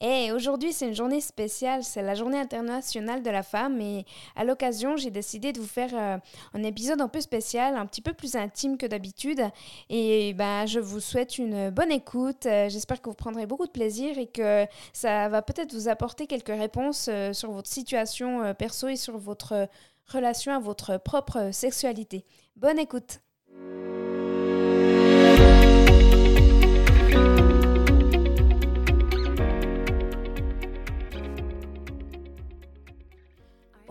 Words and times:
Et 0.00 0.32
aujourd'hui, 0.32 0.72
c'est 0.72 0.88
une 0.88 0.94
journée 0.94 1.20
spéciale, 1.20 1.84
c'est 1.84 2.02
la 2.02 2.14
journée 2.14 2.38
internationale 2.38 3.22
de 3.22 3.30
la 3.30 3.42
femme 3.42 3.80
et 3.80 4.04
à 4.34 4.44
l'occasion, 4.44 4.96
j'ai 4.96 5.10
décidé 5.10 5.52
de 5.52 5.60
vous 5.60 5.66
faire 5.66 5.90
euh, 5.94 6.18
un 6.52 6.62
épisode 6.62 7.00
un 7.00 7.08
peu 7.08 7.20
spécial, 7.20 7.76
un 7.76 7.86
petit 7.86 8.02
peu 8.02 8.12
plus 8.12 8.34
intime 8.34 8.76
que 8.76 8.86
d'habitude. 8.86 9.40
Et 9.88 10.34
ben, 10.34 10.66
je 10.66 10.80
vous 10.80 11.00
souhaite 11.00 11.38
une 11.38 11.70
bonne 11.70 11.92
écoute. 11.92 12.46
Euh, 12.46 12.68
j'espère 12.68 13.00
que 13.00 13.08
vous 13.08 13.14
prendrez 13.14 13.46
beaucoup 13.46 13.66
de 13.66 13.72
plaisir 13.72 14.18
et 14.18 14.26
que 14.26 14.66
ça 14.92 15.28
va 15.28 15.42
peut-être 15.42 15.72
vous 15.72 15.88
apporter 15.88 16.26
quelques 16.26 16.48
réponses 16.48 17.06
euh, 17.08 17.32
sur 17.32 17.52
votre 17.52 17.68
situation 17.68 18.52
perso 18.54 18.88
et 18.88 18.96
sur 18.96 19.16
votre 19.16 19.68
relation 20.12 20.52
à 20.52 20.58
votre 20.58 20.98
propre 20.98 21.50
sexualité. 21.52 22.24
Bonne 22.56 22.78
écoute. 22.78 23.20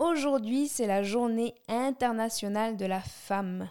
Aujourd'hui, 0.04 0.68
c'est 0.68 0.86
la 0.86 1.02
journée 1.02 1.54
internationale 1.66 2.76
de 2.76 2.84
la 2.84 3.00
femme. 3.00 3.70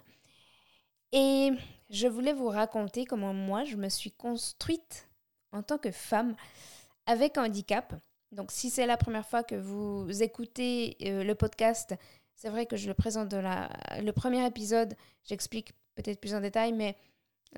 Et 1.12 1.52
je 1.92 2.08
voulais 2.08 2.34
vous 2.34 2.48
raconter 2.48 3.06
comment 3.06 3.36
moi, 3.36 3.66
je 3.66 3.76
me 3.76 3.88
suis 3.88 4.10
construite 4.10 5.08
en 5.52 5.62
tant 5.62 5.78
que 5.78 5.92
femme 5.92 6.36
avec 7.06 7.38
handicap. 7.38 7.94
Donc, 8.32 8.50
si 8.50 8.72
c'est 8.72 8.88
la 8.88 8.98
première 8.98 9.28
fois 9.28 9.44
que 9.44 9.54
vous 9.54 10.24
écoutez 10.24 10.98
euh, 11.04 11.24
le 11.24 11.36
podcast, 11.36 11.94
c'est 12.34 12.50
vrai 12.50 12.66
que 12.66 12.78
je 12.78 12.88
le 12.88 12.96
présente 12.96 13.30
dans 13.30 13.70
le 14.02 14.12
premier 14.12 14.44
épisode, 14.44 14.96
j'explique 15.26 15.74
peut-être 15.94 16.20
plus 16.20 16.34
en 16.34 16.42
détail, 16.42 16.74
mais 16.74 16.98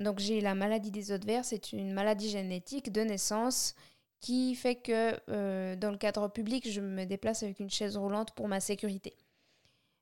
donc 0.00 0.18
j'ai 0.18 0.42
la 0.42 0.54
maladie 0.54 0.90
des 0.90 1.12
os 1.12 1.20
verts, 1.24 1.46
c'est 1.46 1.72
une 1.72 1.94
maladie 1.94 2.28
génétique 2.28 2.92
de 2.92 3.00
naissance 3.00 3.74
qui 4.20 4.54
fait 4.54 4.76
que 4.76 5.18
euh, 5.28 5.76
dans 5.76 5.90
le 5.90 5.98
cadre 5.98 6.28
public, 6.28 6.68
je 6.70 6.80
me 6.80 7.04
déplace 7.04 7.42
avec 7.42 7.60
une 7.60 7.70
chaise 7.70 7.96
roulante 7.96 8.32
pour 8.32 8.48
ma 8.48 8.60
sécurité. 8.60 9.14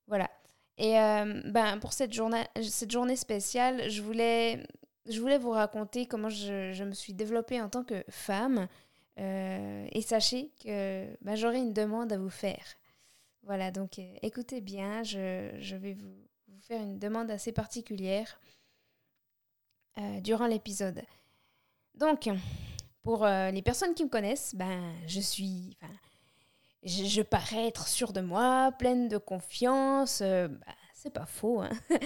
Voilà. 0.07 0.31
Et 0.77 0.99
euh, 0.99 1.43
ben, 1.47 1.79
pour 1.79 1.93
cette 1.93 2.13
journée, 2.13 2.45
cette 2.63 2.91
journée 2.91 3.17
spéciale, 3.17 3.89
je 3.91 4.03
voulais, 4.03 4.67
je 5.09 5.21
voulais 5.21 5.39
vous 5.39 5.51
raconter 5.51 6.07
comment 6.07 6.29
je, 6.29 6.83
me 6.83 6.93
suis 6.93 7.15
développée 7.15 7.61
en 7.61 7.69
tant 7.69 7.85
que 7.85 8.05
femme. 8.09 8.69
Euh, 9.21 9.87
et 9.93 10.03
sachez 10.03 10.51
que 10.65 11.07
ben, 11.21 11.37
j'aurai 11.37 11.59
une 11.59 11.73
demande 11.73 12.13
à 12.13 12.19
vous 12.19 12.31
faire. 12.31 12.65
Voilà, 13.45 13.71
donc 13.71 14.01
écoutez 14.23 14.61
bien, 14.61 15.03
je, 15.03 15.77
vais 15.77 15.93
vous, 15.93 16.15
faire 16.63 16.81
une 16.81 16.99
demande 16.99 17.31
assez 17.31 17.53
particulière 17.53 18.41
durant 20.23 20.47
l'épisode. 20.47 21.03
Donc, 21.95 22.29
pour 23.05 23.25
euh, 23.25 23.51
les 23.51 23.63
personnes 23.63 23.95
qui 23.95 24.03
me 24.03 24.09
connaissent, 24.09 24.55
ben, 24.55 24.93
je 25.07 25.21
suis. 25.21 25.77
Je, 26.83 27.05
je, 27.05 27.23
parais 27.23 27.69
être 27.69 27.87
sûre 27.87 28.13
de 28.13 28.21
moi, 28.21 28.73
pleine 28.79 29.09
de 29.09 29.19
confiance. 29.19 30.21
Euh, 30.23 30.49
ben, 30.49 30.75
c'est 30.95 31.13
pas 31.13 31.27
faux. 31.27 31.61
Hein. 31.61 31.71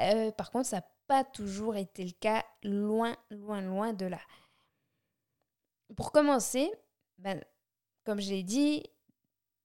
Euh, 0.00 0.32
par 0.32 0.50
contre, 0.50 0.66
ça 0.66 0.76
n'a 0.76 0.86
pas 1.06 1.22
toujours 1.22 1.76
été 1.76 2.04
le 2.04 2.12
cas, 2.12 2.42
loin, 2.64 3.14
loin, 3.30 3.60
loin 3.60 3.92
de 3.92 4.06
là. 4.06 4.18
Pour 5.96 6.10
commencer, 6.10 6.72
ben, 7.18 7.40
comme 8.04 8.20
je 8.20 8.30
l'ai 8.30 8.42
dit, 8.42 8.82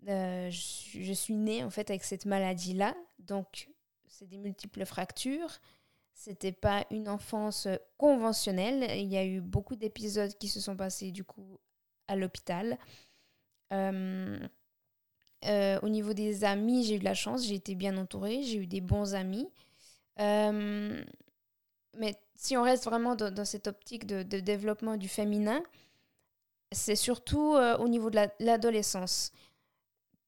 je, 0.05 0.49
je, 0.51 1.13
suis 1.13 1.33
née 1.33 1.63
en 1.63 1.69
fait 1.69 1.89
avec 1.89 2.03
cette 2.03 2.25
maladie-là. 2.25 2.93
Donc, 3.19 3.69
c'est 4.05 4.27
des 4.27 4.37
multiples 4.37 4.85
fractures. 4.85 5.59
C'était 6.17 6.51
pas 6.51 6.83
une 6.89 7.07
enfance 7.09 7.67
conventionnelle. 7.95 8.89
Il 8.99 9.07
y 9.07 9.17
a 9.17 9.23
eu 9.23 9.39
beaucoup 9.39 9.75
d'épisodes 9.75 10.33
qui 10.39 10.47
se 10.47 10.59
sont 10.59 10.75
passés 10.75 11.11
du 11.11 11.23
coup 11.23 11.59
à 12.07 12.15
l'hôpital. 12.15 12.79
Euh, 13.71 14.39
euh, 15.45 15.79
au 15.83 15.89
niveau 15.89 16.13
des 16.13 16.43
amis, 16.43 16.85
j'ai 16.85 16.95
eu 16.95 16.99
de 16.99 17.03
la 17.03 17.13
chance, 17.13 17.45
j'ai 17.45 17.53
été 17.53 17.75
bien 17.75 17.95
entourée, 17.97 18.41
j'ai 18.41 18.57
eu 18.57 18.65
des 18.65 18.81
bons 18.81 19.13
amis. 19.13 19.47
Euh, 20.19 21.03
mais 21.95 22.15
si 22.33 22.57
on 22.57 22.63
reste 22.63 22.85
vraiment 22.85 23.15
dans, 23.15 23.45
cette 23.45 23.67
optique 23.67 24.07
de, 24.07 24.23
développement 24.23 24.97
du 24.97 25.07
féminin, 25.07 25.61
c'est 26.71 26.95
surtout 26.95 27.55
au 27.55 27.87
niveau 27.87 28.09
de 28.09 28.27
l'adolescence 28.39 29.31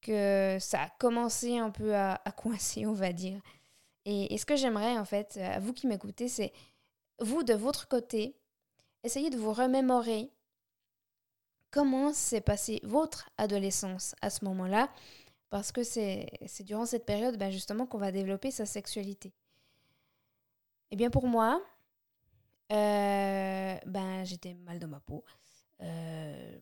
que 0.02 0.58
ça 0.60 0.84
a 0.84 0.90
commencé 1.00 1.58
un 1.58 1.72
peu 1.72 1.96
à 1.96 2.22
coincer, 2.38 2.86
on 2.86 2.94
va 2.94 3.12
dire. 3.12 3.42
Et, 4.12 4.38
ce 4.40 4.46
que 4.46 4.56
j'aimerais, 4.56 4.98
en 4.98 5.06
fait, 5.06 5.38
euh, 5.38 5.56
à 5.56 5.60
vous 5.60 5.72
qui 5.72 5.86
m'écoutez, 5.86 6.28
c'est 6.28 6.52
vous, 7.20 7.44
de 7.44 7.54
votre 7.54 7.88
côté, 7.88 8.36
essayez 9.04 9.30
de 9.30 9.38
vous 9.38 9.54
remémorer 9.54 10.32
comment 11.70 12.12
s'est 12.12 12.42
passée 12.42 12.80
votre 12.84 13.30
adolescence 13.38 14.16
à 14.24 14.32
ce 14.32 14.44
moment-là, 14.46 14.90
parce 15.52 15.72
que 15.72 15.84
c'est 15.84 16.28
durant 16.62 16.88
cette 16.88 17.06
période, 17.06 17.38
ben 17.38 17.52
justement, 17.52 17.86
qu'on 17.86 18.00
va 18.00 18.12
développer 18.12 18.50
sa 18.50 18.66
sexualité. 18.66 19.32
Eh 20.90 20.96
bien, 20.96 21.12
pour 21.12 21.28
moi, 21.28 21.62
euh, 22.72 23.78
ben, 23.86 24.24
j'étais 24.26 24.56
mal 24.56 24.80
dans 24.80 24.88
ma 24.88 25.00
peau. 25.02 25.24
Euh, 25.82 26.58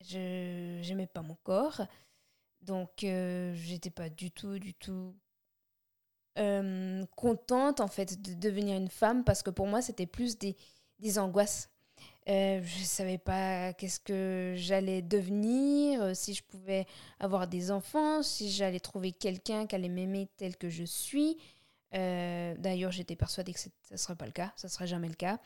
je 0.00 0.88
n'aimais 0.88 1.06
pas 1.06 1.22
mon 1.22 1.36
corps. 1.36 1.82
Donc, 2.62 3.04
euh, 3.04 3.54
j'étais 3.54 3.90
pas 3.90 4.08
du 4.08 4.32
tout, 4.32 4.58
du 4.58 4.74
tout 4.74 5.14
euh, 6.38 7.04
contente 7.16 7.80
en 7.80 7.88
fait 7.88 8.20
de 8.20 8.34
devenir 8.34 8.76
une 8.76 8.88
femme 8.90 9.24
parce 9.24 9.42
que 9.42 9.48
pour 9.48 9.66
moi 9.66 9.80
c'était 9.80 10.06
plus 10.06 10.38
des, 10.38 10.56
des 10.98 11.18
angoisses. 11.18 11.70
Euh, 12.28 12.60
je 12.62 12.80
ne 12.80 12.84
savais 12.84 13.16
pas 13.16 13.72
qu'est-ce 13.72 14.00
que 14.00 14.52
j'allais 14.56 15.00
devenir, 15.00 16.02
euh, 16.02 16.14
si 16.14 16.34
je 16.34 16.42
pouvais 16.42 16.86
avoir 17.20 17.46
des 17.46 17.70
enfants, 17.70 18.22
si 18.22 18.50
j'allais 18.50 18.80
trouver 18.80 19.12
quelqu'un 19.12 19.66
qui 19.66 19.76
allait 19.76 19.88
m'aimer 19.88 20.28
tel 20.36 20.56
que 20.56 20.68
je 20.68 20.84
suis. 20.84 21.38
D'ailleurs, 21.92 22.92
j'étais 22.92 23.16
persuadée 23.16 23.54
que 23.54 23.60
ça 23.60 23.70
ne 23.90 23.96
serait 23.96 24.16
pas 24.16 24.26
le 24.26 24.32
cas, 24.32 24.52
ça 24.56 24.68
ne 24.68 24.70
serait 24.70 24.86
jamais 24.86 25.08
le 25.08 25.14
cas. 25.14 25.38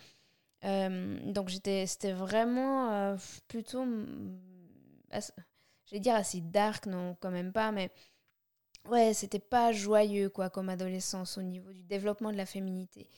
donc 0.63 1.51
c'était 1.51 2.13
vraiment 2.13 3.17
plutôt, 3.47 3.85
je 5.15 5.93
vais 5.93 6.01
dire 6.01 6.17
assez 6.17 6.41
dark, 6.41 6.87
non, 6.87 7.17
quand 7.21 7.31
même 7.31 7.53
pas, 7.53 7.71
mais 7.71 7.93
ouais, 8.89 9.13
c'était 9.15 9.39
pas 9.39 9.73
joyeux 9.73 10.29
quoi 10.29 10.51
comme 10.51 10.69
adolescence 10.69 11.39
au 11.39 11.43
niveau 11.43 11.73
du 11.73 11.83
développement 11.83 12.33
de 12.33 12.37
la 12.37 12.47
féminité. 12.47 13.09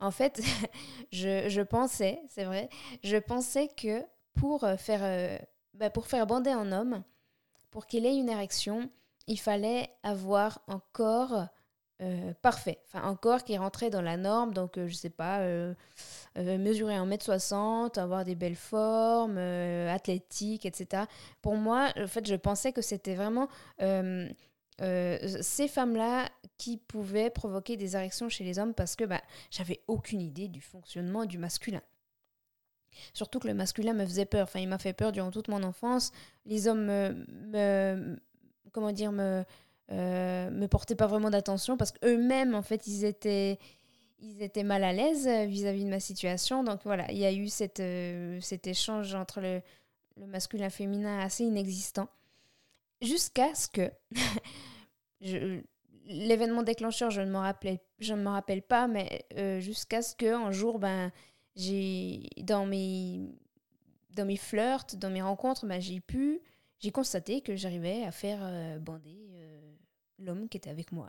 En 0.00 0.10
fait, 0.10 0.40
je, 1.12 1.48
je, 1.48 1.60
pensais, 1.62 2.20
c'est 2.28 2.44
vrai, 2.44 2.68
je 3.02 3.16
pensais 3.16 3.68
que 3.68 4.02
pour 4.34 4.64
euh, 4.64 4.76
faire, 4.76 5.00
euh, 5.02 5.38
bah, 5.74 5.90
pour 5.90 6.06
faire 6.06 6.26
bander 6.26 6.50
un 6.50 6.72
homme, 6.72 7.02
pour 7.70 7.86
qu'il 7.86 8.06
ait 8.06 8.16
une 8.16 8.28
érection, 8.28 8.90
il 9.26 9.38
fallait 9.38 9.88
avoir 10.02 10.60
un 10.68 10.82
corps 10.92 11.46
euh, 12.02 12.34
parfait. 12.42 12.80
Enfin, 12.86 13.08
un 13.08 13.16
corps 13.16 13.44
qui 13.44 13.56
rentrait 13.56 13.90
dans 13.90 14.02
la 14.02 14.16
norme, 14.16 14.52
donc 14.52 14.72
je 14.76 14.94
sais 14.94 15.10
pas, 15.10 15.40
mesurer 16.36 16.94
1m60, 16.94 17.98
avoir 17.98 18.24
des 18.24 18.34
belles 18.34 18.56
formes, 18.56 19.38
athlétique, 19.38 20.66
etc. 20.66 21.04
Pour 21.40 21.54
moi, 21.54 21.90
en 21.96 22.06
fait, 22.06 22.26
je 22.26 22.34
pensais 22.34 22.72
que 22.72 22.82
c'était 22.82 23.14
vraiment 23.14 23.48
euh, 24.80 25.18
ces 25.40 25.68
femmes-là 25.68 26.28
qui 26.58 26.76
pouvaient 26.76 27.30
provoquer 27.30 27.76
des 27.76 27.96
érections 27.96 28.28
chez 28.28 28.44
les 28.44 28.58
hommes 28.58 28.74
parce 28.74 28.96
que 28.96 29.04
bah, 29.04 29.22
j'avais 29.50 29.80
aucune 29.86 30.20
idée 30.20 30.48
du 30.48 30.60
fonctionnement 30.60 31.26
du 31.26 31.38
masculin. 31.38 31.82
Surtout 33.12 33.38
que 33.38 33.48
le 33.48 33.54
masculin 33.54 33.92
me 33.92 34.04
faisait 34.04 34.24
peur. 34.24 34.44
Enfin, 34.44 34.60
il 34.60 34.68
m'a 34.68 34.78
fait 34.78 34.92
peur 34.92 35.12
durant 35.12 35.30
toute 35.30 35.48
mon 35.48 35.62
enfance. 35.62 36.12
Les 36.46 36.68
hommes 36.68 36.84
me, 36.84 38.16
comment 38.72 38.92
dire, 38.92 39.12
me, 39.12 39.44
euh, 39.92 40.50
me 40.50 40.66
portaient 40.66 40.94
pas 40.94 41.06
vraiment 41.06 41.30
d'attention 41.30 41.76
parce 41.76 41.92
qu'eux-mêmes, 41.92 42.54
en 42.54 42.62
fait, 42.62 42.86
ils 42.86 43.04
étaient, 43.04 43.58
ils 44.20 44.42
étaient 44.42 44.62
mal 44.62 44.84
à 44.84 44.92
l'aise 44.92 45.28
vis-à-vis 45.48 45.84
de 45.84 45.90
ma 45.90 46.00
situation. 46.00 46.62
Donc 46.64 46.80
voilà, 46.84 47.10
il 47.10 47.18
y 47.18 47.26
a 47.26 47.32
eu 47.32 47.48
cette, 47.48 47.80
euh, 47.80 48.40
cet 48.40 48.66
échange 48.66 49.14
entre 49.14 49.40
le, 49.40 49.60
le 50.16 50.26
masculin 50.26 50.66
et 50.66 50.70
féminin 50.70 51.18
assez 51.18 51.44
inexistant 51.44 52.08
jusqu'à 53.04 53.54
ce 53.54 53.68
que 53.68 53.90
l'événement 56.06 56.62
déclencheur, 56.62 57.10
je 57.10 57.20
ne 57.20 57.36
rappelle, 57.36 57.78
je 57.98 58.14
ne 58.14 58.22
me 58.22 58.28
rappelle 58.28 58.62
pas, 58.62 58.86
mais 58.86 59.26
euh, 59.36 59.60
jusqu'à 59.60 60.02
ce 60.02 60.14
que 60.14 60.32
un 60.34 60.52
jour, 60.52 60.78
ben, 60.78 61.12
j'ai 61.56 62.28
dans 62.38 62.66
mes 62.66 63.20
dans 64.10 64.24
mes 64.24 64.36
flirts, 64.36 64.94
dans 64.96 65.10
mes 65.10 65.22
rencontres, 65.22 65.66
ben, 65.66 65.80
j'ai 65.80 66.00
pu, 66.00 66.40
j'ai 66.78 66.92
constaté 66.92 67.40
que 67.40 67.56
j'arrivais 67.56 68.04
à 68.04 68.12
faire 68.12 68.38
euh, 68.42 68.78
bander 68.78 69.28
euh, 69.32 69.74
l'homme 70.18 70.48
qui 70.48 70.56
était 70.56 70.70
avec 70.70 70.92
moi. 70.92 71.08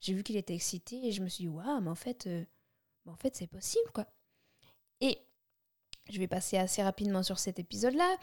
j'ai 0.00 0.14
vu 0.14 0.22
qu'il 0.22 0.36
était 0.36 0.54
excité 0.54 1.08
et 1.08 1.12
je 1.12 1.22
me 1.22 1.28
suis 1.28 1.44
dit, 1.44 1.48
waouh, 1.48 1.80
mais 1.80 1.90
en 1.90 1.96
fait, 1.96 2.28
en 3.06 3.16
fait, 3.16 3.34
c'est 3.34 3.48
possible, 3.48 3.90
quoi. 3.92 4.06
Je 6.10 6.18
vais 6.18 6.28
passer 6.28 6.56
assez 6.56 6.82
rapidement 6.82 7.22
sur 7.22 7.38
cet 7.38 7.58
épisode-là. 7.58 8.16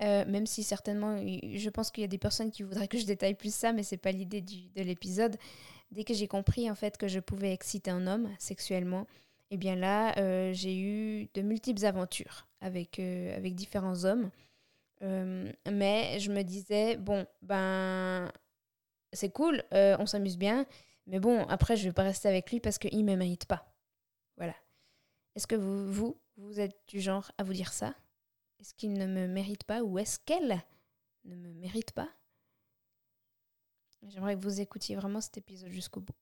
Euh, 0.00 0.24
même 0.26 0.46
si 0.46 0.62
certainement, 0.62 1.18
je 1.18 1.70
pense 1.70 1.90
qu'il 1.90 2.02
y 2.02 2.04
a 2.04 2.08
des 2.08 2.18
personnes 2.18 2.50
qui 2.50 2.62
voudraient 2.62 2.88
que 2.88 2.98
je 2.98 3.06
détaille 3.06 3.34
plus 3.34 3.54
ça, 3.54 3.72
mais 3.72 3.82
c'est 3.82 3.96
pas 3.96 4.12
l'idée 4.12 4.40
de 4.40 4.82
l'épisode. 4.82 5.36
Dès 5.90 6.04
que 6.04 6.14
j'ai 6.14 6.28
compris 6.28 6.70
en 6.70 6.74
fait 6.74 6.98
que 6.98 7.08
je 7.08 7.18
pouvais 7.18 7.52
exciter 7.52 7.90
un 7.90 8.06
homme 8.06 8.28
sexuellement, 8.38 9.06
et 9.50 9.54
eh 9.54 9.56
bien 9.56 9.76
là, 9.76 10.16
euh, 10.18 10.52
j'ai 10.52 10.78
eu 10.78 11.28
de 11.32 11.40
multiples 11.40 11.84
aventures 11.86 12.46
avec, 12.60 12.98
euh, 12.98 13.34
avec 13.36 13.54
différents 13.54 14.04
hommes. 14.04 14.30
Mais 15.00 16.18
je 16.18 16.30
me 16.30 16.42
disais, 16.42 16.96
bon, 16.96 17.24
ben, 17.40 18.30
c'est 19.12 19.30
cool, 19.30 19.62
on 19.70 20.06
s'amuse 20.06 20.36
bien, 20.36 20.66
mais 21.08 21.20
bon, 21.20 21.44
après, 21.48 21.76
je 21.76 21.84
vais 21.84 21.92
pas 21.92 22.02
rester 22.02 22.28
avec 22.28 22.50
lui 22.50 22.60
parce 22.60 22.78
qu'il 22.78 23.04
ne 23.04 23.10
me 23.10 23.16
mérite 23.16 23.46
pas. 23.46 23.72
Voilà. 24.36 24.54
Est-ce 25.34 25.46
que 25.46 25.56
vous, 25.56 25.90
vous, 25.90 26.16
vous 26.38 26.60
êtes 26.60 26.76
du 26.88 27.00
genre 27.00 27.30
à 27.38 27.42
vous 27.42 27.52
dire 27.52 27.72
ça? 27.72 27.94
Est-ce 28.60 28.74
qu'il 28.74 28.92
ne 28.92 29.06
me 29.06 29.26
mérite 29.26 29.64
pas 29.64 29.82
ou 29.82 29.98
est-ce 29.98 30.18
qu'elle 30.18 30.62
ne 31.24 31.36
me 31.36 31.52
mérite 31.52 31.92
pas? 31.92 32.08
J'aimerais 34.06 34.36
que 34.36 34.42
vous 34.42 34.60
écoutiez 34.60 34.96
vraiment 34.96 35.20
cet 35.20 35.38
épisode 35.38 35.70
jusqu'au 35.70 36.00
bout. 36.00 36.14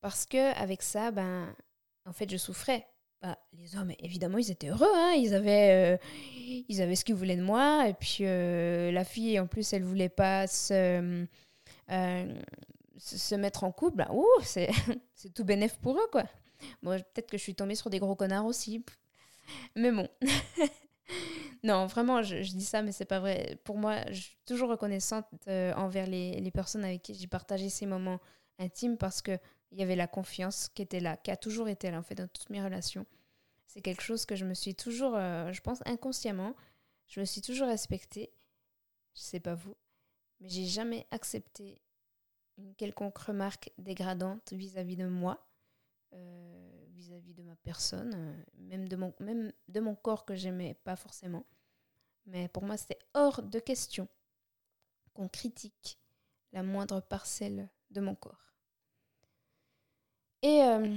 Parce 0.00 0.26
que 0.26 0.54
avec 0.60 0.82
ça, 0.82 1.10
ben, 1.10 1.54
en 2.04 2.12
fait, 2.12 2.30
je 2.30 2.36
souffrais. 2.36 2.86
Bah, 3.22 3.38
les 3.54 3.76
hommes, 3.76 3.92
évidemment, 4.00 4.36
ils 4.36 4.50
étaient 4.50 4.68
heureux. 4.68 4.92
Hein. 4.94 5.14
Ils, 5.16 5.34
avaient, 5.34 5.96
euh, 5.96 6.06
ils 6.68 6.82
avaient 6.82 6.96
ce 6.96 7.06
qu'ils 7.06 7.14
voulaient 7.14 7.38
de 7.38 7.42
moi. 7.42 7.88
Et 7.88 7.94
puis, 7.94 8.18
euh, 8.20 8.92
la 8.92 9.04
fille, 9.04 9.40
en 9.40 9.46
plus, 9.46 9.72
elle 9.72 9.82
voulait 9.82 10.10
pas 10.10 10.46
se, 10.46 11.26
euh, 11.90 12.40
se 12.98 13.34
mettre 13.34 13.64
en 13.64 13.72
couple. 13.72 13.96
Bah, 13.96 14.10
c'est, 14.42 14.68
c'est 15.14 15.32
tout 15.32 15.44
bénéf 15.44 15.78
pour 15.78 15.96
eux, 15.96 16.08
quoi. 16.12 16.24
Moi, 16.82 16.98
peut-être 16.98 17.30
que 17.30 17.38
je 17.38 17.42
suis 17.42 17.54
tombée 17.54 17.74
sur 17.74 17.90
des 17.90 17.98
gros 17.98 18.14
connards 18.14 18.46
aussi. 18.46 18.84
Mais 19.76 19.92
bon. 19.92 20.08
non, 21.62 21.86
vraiment, 21.86 22.22
je, 22.22 22.36
dis 22.36 22.64
ça, 22.64 22.82
mais 22.82 22.92
c'est 22.92 23.04
pas 23.04 23.20
vrai. 23.20 23.58
Pour 23.64 23.76
moi, 23.76 24.00
je 24.10 24.20
suis 24.20 24.38
toujours 24.46 24.70
reconnaissante 24.70 25.26
envers 25.48 26.06
les, 26.06 26.40
les, 26.40 26.50
personnes 26.50 26.84
avec 26.84 27.02
qui 27.02 27.14
j'ai 27.14 27.26
partagé 27.26 27.68
ces 27.68 27.86
moments 27.86 28.20
intimes 28.58 28.96
parce 28.96 29.20
que 29.20 29.38
il 29.74 29.80
y 29.80 29.82
avait 29.82 29.96
la 29.96 30.06
confiance 30.06 30.68
qui 30.68 30.82
était 30.82 31.00
là, 31.00 31.16
qui 31.16 31.30
a 31.30 31.36
toujours 31.36 31.68
été 31.68 31.90
là 31.90 31.98
en 31.98 32.02
fait 32.02 32.14
dans 32.14 32.28
toutes 32.28 32.50
mes 32.50 32.62
relations. 32.62 33.06
C'est 33.66 33.80
quelque 33.80 34.02
chose 34.02 34.24
que 34.24 34.36
je 34.36 34.44
me 34.44 34.54
suis 34.54 34.74
toujours, 34.74 35.16
euh, 35.16 35.52
je 35.52 35.60
pense 35.60 35.80
inconsciemment, 35.84 36.54
je 37.08 37.18
me 37.18 37.24
suis 37.24 37.40
toujours 37.40 37.66
respectée. 37.66 38.32
Je 39.14 39.20
sais 39.20 39.40
pas 39.40 39.54
vous, 39.54 39.76
mais 40.40 40.48
j'ai 40.48 40.66
jamais 40.66 41.06
accepté 41.10 41.82
une 42.56 42.74
quelconque 42.76 43.18
remarque 43.18 43.72
dégradante 43.78 44.52
vis-à-vis 44.52 44.96
de 44.96 45.08
moi, 45.08 45.44
euh, 46.14 46.86
vis-à-vis 46.90 47.34
de 47.34 47.42
ma 47.42 47.56
personne, 47.56 48.12
euh, 48.14 48.44
même, 48.58 48.88
de 48.88 48.96
mon, 48.96 49.14
même 49.20 49.52
de 49.68 49.80
mon 49.80 49.94
corps 49.94 50.24
que 50.24 50.34
j'aimais 50.34 50.74
pas 50.84 50.96
forcément. 50.96 51.44
Mais 52.26 52.48
pour 52.48 52.64
moi, 52.64 52.76
c'était 52.76 52.98
hors 53.12 53.42
de 53.42 53.58
question 53.58 54.08
qu'on 55.12 55.28
critique 55.28 55.98
la 56.52 56.62
moindre 56.62 57.00
parcelle 57.00 57.68
de 57.90 58.00
mon 58.00 58.14
corps. 58.14 58.54
Et 60.42 60.62
euh, 60.62 60.94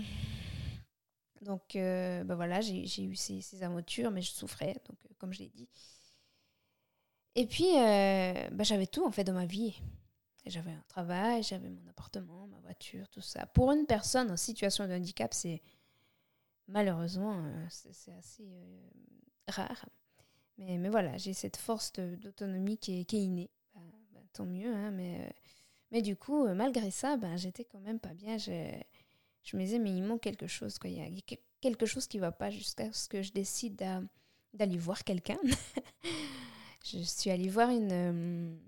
donc, 1.41 1.75
euh, 1.77 2.23
bah 2.25 2.35
voilà, 2.35 2.59
j'ai 2.59 3.03
eu 3.03 3.15
ces, 3.15 3.39
ces, 3.39 3.63
aventures, 3.63 4.11
mais 4.11 4.21
je 4.21 4.31
souffrais, 4.31 4.73
donc, 4.89 4.97
euh, 5.05 5.13
comme 5.17 5.31
je 5.31 5.39
l'ai 5.39 5.49
dit. 5.49 5.69
Et 7.35 7.45
puis, 7.45 7.71
bah, 8.51 8.63
j'avais 8.63 8.87
tout 8.87 9.05
en 9.05 9.11
fait 9.11 9.23
dans 9.23 9.33
ma 9.33 9.45
vie. 9.45 9.79
J'avais 10.49 10.71
un 10.71 10.83
travail, 10.87 11.43
j'avais 11.43 11.69
mon 11.69 11.87
appartement, 11.89 12.47
ma 12.47 12.59
voiture, 12.59 13.07
tout 13.09 13.21
ça. 13.21 13.45
Pour 13.47 13.71
une 13.71 13.85
personne 13.85 14.31
en 14.31 14.37
situation 14.37 14.87
de 14.87 14.93
handicap, 14.93 15.33
c'est 15.33 15.61
malheureusement, 16.67 17.43
c'est 17.69 18.13
assez 18.13 18.47
rare. 19.47 19.85
Mais, 20.57 20.77
mais 20.77 20.89
voilà, 20.89 21.17
j'ai 21.17 21.33
cette 21.33 21.57
force 21.57 21.93
d'autonomie 21.93 22.77
qui, 22.77 22.99
est 22.99 23.13
innée. 23.13 23.49
Bah, 23.75 23.81
bah, 24.13 24.21
tant 24.33 24.45
mieux, 24.45 24.73
hein, 24.73 24.91
mais, 24.91 25.31
mais 25.91 26.01
du 26.01 26.15
coup, 26.15 26.47
malgré 26.53 26.91
ça, 26.91 27.17
ben, 27.17 27.37
j'étais 27.37 27.65
quand 27.65 27.79
même 27.79 27.99
pas 27.99 28.13
bien 28.13 28.37
je 29.47 29.55
me 29.55 29.61
disais, 29.63 29.79
mais 29.79 29.91
il 29.91 30.03
manque 30.03 30.21
quelque 30.21 30.47
chose. 30.47 30.77
Quoi. 30.77 30.89
Il 30.89 30.97
y 30.97 31.01
a 31.01 31.37
quelque 31.61 31.85
chose 31.85 32.05
qui 32.05 32.17
ne 32.17 32.21
va 32.21 32.33
pas 32.33 32.49
jusqu'à 32.49 32.91
ce 32.91 33.07
que 33.07 33.21
je 33.21 33.31
décide 33.31 33.81
d'aller 34.53 34.77
voir 34.77 35.05
quelqu'un. 35.05 35.39
je 36.83 36.99
suis 36.99 37.29
allée 37.29 37.47
voir 37.47 37.69
une... 37.69 38.59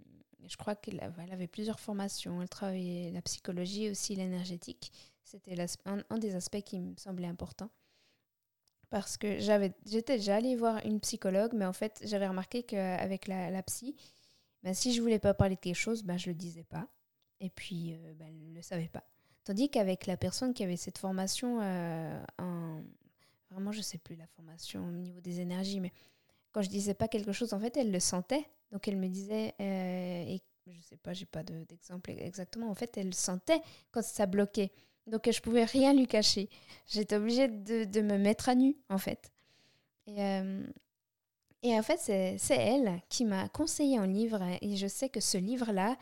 Je 0.49 0.57
crois 0.57 0.75
qu'elle 0.75 0.99
avait 0.99 1.47
plusieurs 1.47 1.79
formations. 1.79 2.41
Elle 2.41 2.49
travaillait 2.49 3.11
la 3.11 3.21
psychologie 3.21 3.89
aussi 3.89 4.15
l'énergétique. 4.15 4.91
C'était 5.23 5.55
un, 5.85 6.17
des 6.17 6.35
aspects 6.35 6.61
qui 6.61 6.79
me 6.79 6.95
semblait 6.97 7.27
important. 7.27 7.69
Parce 8.89 9.17
que 9.17 9.37
j'étais 9.37 10.17
déjà 10.17 10.37
allée 10.37 10.55
voir 10.55 10.83
une 10.83 10.99
psychologue, 10.99 11.51
mais 11.53 11.65
en 11.65 11.73
fait, 11.73 12.01
j'avais 12.03 12.27
remarqué 12.27 12.63
qu'avec 12.63 13.27
la, 13.27 13.51
la 13.51 13.61
psy, 13.61 13.95
ben, 14.63 14.73
si 14.73 14.93
je 14.93 15.01
voulais 15.01 15.19
pas 15.19 15.35
parler 15.35 15.55
de 15.55 15.59
quelque 15.59 15.75
chose, 15.75 16.03
ben, 16.03 16.17
je 16.17 16.29
le 16.29 16.35
disais 16.35 16.63
pas. 16.63 16.87
Et 17.39 17.51
puis, 17.51 17.93
euh, 17.93 18.13
ben, 18.15 18.27
elle 18.27 18.49
ne 18.49 18.55
le 18.55 18.61
savait 18.63 18.89
pas. 18.89 19.03
Tandis 19.43 19.69
qu'avec 19.69 20.07
la 20.07 20.17
personne 20.17 20.53
qui 20.53 20.63
avait 20.63 20.77
cette 20.77 20.97
formation, 20.97 21.59
euh, 21.61 22.23
en, 22.39 22.81
vraiment, 23.51 23.71
je 23.71 23.81
sais 23.81 23.97
plus 23.99 24.15
la 24.15 24.27
formation 24.27 24.85
au 24.87 24.91
niveau 24.91 25.21
des 25.21 25.39
énergies, 25.39 25.79
mais 25.79 25.93
quand 26.59 26.63
je 26.63 26.69
disais 26.69 26.93
pas 26.93 27.07
quelque 27.07 27.31
chose, 27.31 27.53
en 27.53 27.59
fait, 27.61 27.77
elle 27.77 27.89
le 27.89 28.01
sentait. 28.01 28.45
Donc 28.73 28.89
elle 28.89 28.97
me 28.97 29.07
disait, 29.07 29.53
euh, 29.61 30.25
et 30.27 30.41
je 30.67 30.81
sais 30.81 30.97
pas, 30.97 31.13
j'ai 31.13 31.25
pas 31.25 31.41
d'exemple 31.41 32.11
exactement, 32.11 32.69
en 32.69 32.75
fait, 32.75 32.97
elle 32.97 33.13
sentait 33.13 33.61
quand 33.91 34.03
ça 34.03 34.25
bloquait. 34.25 34.69
Donc 35.07 35.31
je 35.31 35.39
pouvais 35.39 35.63
rien 35.63 35.93
lui 35.93 36.05
cacher. 36.05 36.49
J'étais 36.85 37.15
obligée 37.15 37.47
de, 37.47 38.01
me 38.01 38.17
mettre 38.17 38.49
à 38.49 38.55
nu, 38.55 38.75
en 38.89 38.97
fait. 38.97 39.31
Et, 40.05 40.21
euh, 40.21 40.65
en 41.63 41.81
fait, 41.81 41.97
c'est 42.37 42.57
elle 42.57 43.01
qui 43.07 43.23
m'a 43.23 43.47
conseillé 43.47 43.97
un 43.97 44.07
livre, 44.07 44.43
et 44.61 44.75
je 44.75 44.87
sais 44.87 45.07
que 45.07 45.21
ce 45.21 45.37
livre-là, 45.37 45.97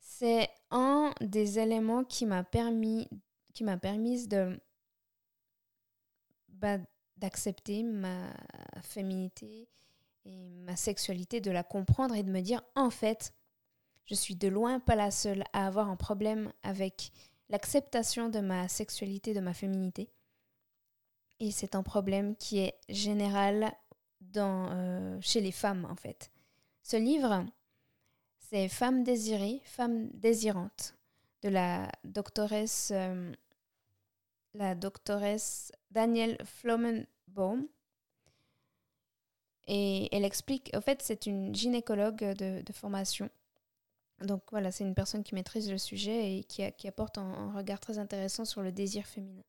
c'est 0.00 0.48
un 0.72 1.14
des 1.20 1.60
éléments 1.60 2.02
qui 2.02 2.26
m'a 2.26 2.42
permis, 2.42 3.08
qui 3.54 3.62
m'a 3.62 3.76
permis 3.76 4.26
de 4.26 4.58
bah, 6.48 6.78
d'accepter 7.16 7.82
ma 7.82 8.32
féminité 8.82 9.68
et 10.24 10.48
ma 10.48 10.76
sexualité, 10.76 11.40
de 11.40 11.50
la 11.50 11.62
comprendre 11.62 12.14
et 12.14 12.22
de 12.22 12.30
me 12.30 12.40
dire 12.40 12.62
en 12.74 12.90
fait, 12.90 13.32
je 14.06 14.14
suis 14.14 14.36
de 14.36 14.48
loin 14.48 14.80
pas 14.80 14.96
la 14.96 15.10
seule 15.10 15.44
à 15.52 15.66
avoir 15.66 15.88
un 15.88 15.96
problème 15.96 16.52
avec 16.62 17.12
l'acceptation 17.48 18.28
de 18.28 18.40
ma 18.40 18.68
sexualité, 18.68 19.34
de 19.34 19.40
ma 19.40 19.54
féminité. 19.54 20.10
Et 21.38 21.50
c'est 21.50 21.74
un 21.74 21.82
problème 21.82 22.34
qui 22.36 22.58
est 22.58 22.78
général 22.88 23.72
dans, 24.20 24.70
euh, 24.70 25.18
chez 25.20 25.40
les 25.40 25.52
femmes 25.52 25.86
en 25.90 25.96
fait. 25.96 26.30
Ce 26.82 26.96
livre, 26.96 27.44
c'est 28.38 28.68
Femme 28.68 29.02
désirée, 29.02 29.60
femme 29.64 30.08
désirante 30.10 30.94
de 31.42 31.48
la 31.48 31.90
doctoresse, 32.04 32.90
euh, 32.94 33.32
la 34.56 34.74
doctoresse 34.74 35.72
Danielle 35.90 36.38
Flomenbaum. 36.44 37.68
Et 39.68 40.14
elle 40.14 40.24
explique, 40.24 40.70
en 40.74 40.80
fait, 40.80 41.02
c'est 41.02 41.26
une 41.26 41.54
gynécologue 41.54 42.34
de, 42.34 42.72
formation. 42.72 43.28
Donc 44.20 44.42
voilà, 44.50 44.70
c'est 44.70 44.84
une 44.84 44.94
personne 44.94 45.24
qui 45.24 45.34
maîtrise 45.34 45.70
le 45.70 45.78
sujet 45.78 46.38
et 46.38 46.44
qui, 46.44 46.62
apporte 46.86 47.18
un, 47.18 47.52
regard 47.52 47.80
très 47.80 47.98
intéressant 47.98 48.44
sur 48.44 48.62
le 48.62 48.70
désir 48.72 49.06
féminin. 49.06 49.44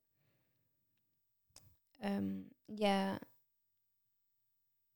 Euh, 2.04 2.42
il 2.68 2.80
y 2.80 2.86
a 2.86 3.20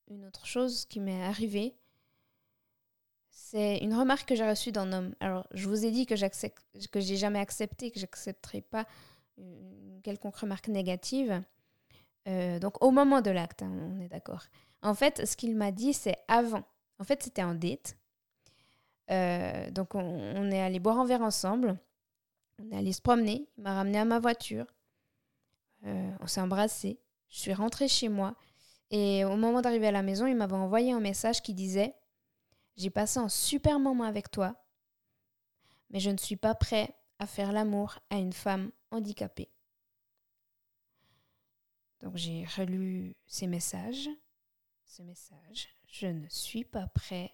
une 0.09 0.25
autre 0.25 0.45
chose 0.45 0.85
qui 0.85 0.99
m'est 0.99 1.23
arrivée 1.23 1.75
c'est 3.51 3.79
une 3.79 3.93
remarque 3.93 4.29
que 4.29 4.35
j'ai 4.35 4.47
reçue 4.47 4.71
d'un 4.71 4.93
homme. 4.93 5.13
Alors, 5.19 5.45
je 5.53 5.67
vous 5.67 5.85
ai 5.85 5.91
dit 5.91 6.05
que 6.05 6.15
que 6.15 6.99
j'ai 6.99 7.17
jamais 7.17 7.39
accepté, 7.39 7.91
que 7.91 7.99
j'accepterai 7.99 8.61
pas 8.61 8.85
une 9.37 10.01
quelconque 10.03 10.35
remarque 10.35 10.67
négative. 10.67 11.43
Euh, 12.27 12.59
donc, 12.59 12.83
au 12.83 12.91
moment 12.91 13.21
de 13.21 13.31
l'acte, 13.31 13.63
hein, 13.63 13.71
on 13.95 13.99
est 13.99 14.09
d'accord. 14.09 14.43
En 14.81 14.93
fait, 14.93 15.25
ce 15.25 15.35
qu'il 15.35 15.55
m'a 15.55 15.71
dit, 15.71 15.93
c'est 15.93 16.17
avant. 16.27 16.63
En 16.99 17.03
fait, 17.03 17.23
c'était 17.23 17.43
en 17.43 17.55
date. 17.55 17.97
Euh, 19.09 19.69
donc, 19.71 19.95
on, 19.95 20.51
est 20.51 20.61
allé 20.61 20.79
boire 20.79 20.99
un 20.99 21.05
verre 21.05 21.21
ensemble. 21.21 21.77
On 22.59 22.71
est 22.71 22.77
allé 22.77 22.93
se 22.93 23.01
promener. 23.01 23.47
Il 23.57 23.63
m'a 23.63 23.73
ramené 23.73 23.97
à 23.99 24.05
ma 24.05 24.19
voiture. 24.19 24.65
Euh, 25.85 26.11
on 26.19 26.27
s'est 26.27 26.41
embrassé. 26.41 26.99
Je 27.29 27.39
suis 27.39 27.53
rentrée 27.53 27.87
chez 27.87 28.09
moi. 28.09 28.35
Et 28.91 29.23
au 29.25 29.37
moment 29.37 29.61
d'arriver 29.61 29.87
à 29.87 29.91
la 29.91 30.03
maison, 30.03 30.27
il 30.27 30.35
m'avait 30.35 30.53
envoyé 30.53 30.91
un 30.91 30.99
message 30.99 31.41
qui 31.41 31.53
disait 31.53 31.95
j'ai 32.75 32.89
passé 32.89 33.19
un 33.19 33.29
super 33.29 33.79
moment 33.79 34.03
avec 34.05 34.31
toi, 34.31 34.55
mais 35.89 35.99
je 35.99 36.09
ne 36.09 36.17
suis 36.17 36.35
pas 36.35 36.55
prêt 36.55 36.95
à 37.21 37.27
faire 37.27 37.51
l'amour 37.51 37.99
à 38.09 38.17
une 38.17 38.33
femme 38.33 38.71
handicapée. 38.89 39.51
Donc 41.99 42.17
j'ai 42.17 42.45
relu 42.45 43.15
ces 43.27 43.45
messages, 43.45 44.09
ce 44.85 45.03
message, 45.03 45.69
je 45.85 46.07
ne 46.07 46.27
suis 46.29 46.63
pas 46.63 46.87
prêt 46.87 47.31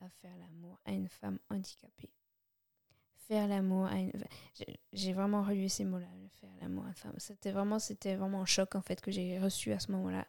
à 0.00 0.10
faire 0.10 0.36
l'amour 0.36 0.78
à 0.84 0.92
une 0.92 1.08
femme 1.08 1.38
handicapée. 1.48 2.12
Faire 3.16 3.48
l'amour 3.48 3.86
à 3.86 3.96
une 3.96 4.12
j'ai 4.92 5.12
vraiment 5.14 5.42
relu 5.42 5.70
ces 5.70 5.86
mots-là, 5.86 6.06
faire 6.40 6.54
l'amour 6.60 6.84
à 6.84 6.88
une 6.88 6.94
femme. 6.94 7.14
C'était 7.16 7.50
vraiment 7.50 7.78
c'était 7.78 8.14
vraiment 8.14 8.42
un 8.42 8.46
choc 8.46 8.74
en 8.74 8.82
fait 8.82 9.00
que 9.00 9.10
j'ai 9.10 9.38
reçu 9.38 9.72
à 9.72 9.80
ce 9.80 9.90
moment-là. 9.92 10.26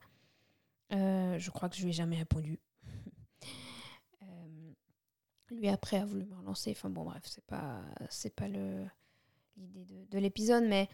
Euh, 0.93 1.37
je 1.37 1.51
crois 1.51 1.67
que 1.67 1.75
je 1.75 1.83
lui 1.83 1.89
ai 1.89 1.93
jamais 1.93 2.17
répondu. 2.17 2.61
Lui 5.51 5.67
après 5.67 5.97
a 5.97 6.05
voulu 6.05 6.25
me 6.25 6.35
relancer. 6.35 6.71
Enfin 6.71 6.89
bon 6.89 7.03
bref, 7.03 7.23
c'est 7.25 7.45
pas 7.45 7.81
c'est 8.09 8.35
pas 8.35 8.47
le 8.47 8.85
l'idée 9.57 9.85
de, 9.85 10.05
de 10.05 10.19
l'épisode, 10.19 10.63
mais 10.63 10.87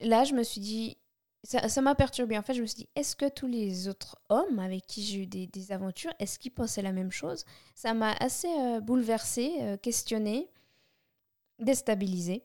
là 0.00 0.24
je 0.24 0.34
me 0.34 0.42
suis 0.42 0.60
dit 0.60 0.96
ça 1.42 1.80
m'a 1.80 1.94
perturbée. 1.94 2.36
En 2.36 2.42
fait, 2.42 2.54
je 2.54 2.60
me 2.60 2.66
suis 2.66 2.82
dit, 2.82 2.88
est-ce 2.94 3.16
que 3.16 3.28
tous 3.28 3.46
les 3.46 3.88
autres 3.88 4.18
hommes 4.28 4.58
avec 4.58 4.86
qui 4.86 5.02
j'ai 5.02 5.22
eu 5.22 5.26
des, 5.26 5.72
aventures, 5.72 6.12
est-ce 6.18 6.38
qu'ils 6.38 6.52
pensaient 6.52 6.82
la 6.82 6.92
même 6.92 7.10
chose? 7.10 7.44
Ça 7.74 7.94
m'a 7.94 8.12
assez 8.14 8.48
euh, 8.48 8.80
bouleversée, 8.80 9.54
euh, 9.60 9.76
questionnée, 9.76 10.50
déstabilisée. 11.58 12.44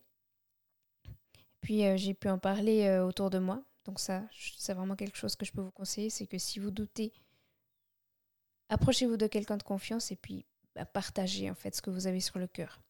Puis 1.62 1.86
euh, 1.86 1.98
j'ai 1.98 2.13
pu 2.13 2.30
en 2.30 2.38
parler 2.38 3.00
autour 3.00 3.30
de 3.30 3.39
moi. 3.39 3.63
Donc 3.86 4.00
ça, 4.00 4.24
c'est 4.58 4.74
vraiment 4.74 4.96
quelque 4.96 5.18
chose 5.18 5.36
que 5.36 5.46
je 5.46 5.51
peux 5.51 5.62
vous 5.62 5.72
conseiller, 5.72 6.10
c'est 6.10 6.25
que 6.25 6.38
si 6.38 6.60
vous 6.60 6.72
doutez, 6.72 7.12
approchez-vous 8.69 9.17
de 9.17 9.27
quelqu'un 9.27 9.57
de 9.57 9.63
confiance 9.63 10.12
et 10.12 10.15
puis 10.15 10.45
bah, 10.75 10.86
partagez 10.86 11.50
en 11.50 11.55
fait 11.55 11.75
ce 11.75 11.81
que 11.81 11.89
vous 11.89 12.07
avez 12.07 12.19
sur 12.19 12.39
le 12.39 12.48
cœur. 12.48 12.81